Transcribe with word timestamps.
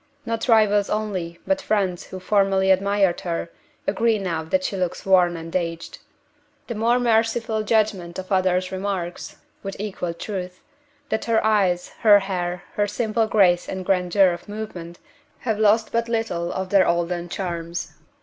Not 0.25 0.47
rivals 0.47 0.89
only, 0.89 1.37
but 1.45 1.61
friends 1.61 2.05
who 2.07 2.19
formerly 2.19 2.71
admired 2.71 3.21
her, 3.21 3.51
agree 3.85 4.17
now 4.17 4.43
that 4.43 4.63
she 4.63 4.75
looks 4.75 5.05
worn 5.05 5.37
and 5.37 5.55
aged. 5.55 5.99
The 6.65 6.73
more 6.73 6.99
merciful 6.99 7.61
judgment 7.61 8.17
of 8.17 8.31
others 8.31 8.71
remarks, 8.71 9.35
with 9.61 9.75
equal 9.77 10.15
truth, 10.15 10.59
that 11.09 11.25
her 11.25 11.45
eyes, 11.45 11.89
her 11.99 12.17
hair, 12.17 12.63
her 12.73 12.87
simple 12.87 13.27
grace 13.27 13.69
and 13.69 13.85
grandeur 13.85 14.31
of 14.31 14.49
movement 14.49 14.97
have 15.41 15.59
lost 15.59 15.91
but 15.91 16.09
little 16.09 16.51
of 16.51 16.69
their 16.69 16.87
olden 16.87 17.29
charms. 17.29 17.93